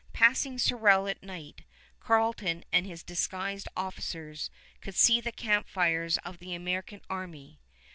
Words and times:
Passing 0.13 0.57
Sorel 0.57 1.07
at 1.07 1.21
night 1.21 1.61
Carleton 1.99 2.63
and 2.71 2.87
his 2.87 3.03
disguised 3.03 3.67
officers 3.77 4.49
could 4.81 4.95
see 4.95 5.21
the 5.21 5.31
camp 5.31 5.67
fires 5.69 6.17
of 6.25 6.39
the 6.39 6.55
American 6.55 7.01
army. 7.07 7.59